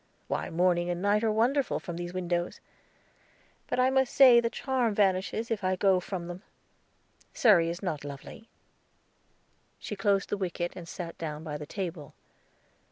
Why, 0.27 0.49
morning 0.49 0.89
and 0.89 0.99
night 0.99 1.23
are 1.23 1.31
wonderful 1.31 1.79
from 1.79 1.95
these 1.95 2.11
windows. 2.11 2.59
But 3.67 3.79
I 3.79 3.91
must 3.91 4.11
say 4.11 4.39
the 4.39 4.49
charm 4.49 4.95
vanishes 4.95 5.51
if 5.51 5.63
I 5.63 5.75
go 5.75 5.99
from 5.99 6.25
them. 6.27 6.41
Surrey 7.35 7.69
is 7.69 7.83
not 7.83 8.03
lovely." 8.03 8.49
She 9.77 9.95
closed 9.95 10.29
the 10.29 10.37
wicket, 10.37 10.73
and 10.75 10.87
sat 10.89 11.19
down 11.19 11.43
by 11.43 11.55
the 11.55 11.67
table. 11.67 12.15